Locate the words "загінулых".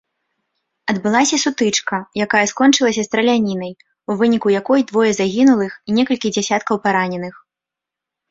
5.19-5.71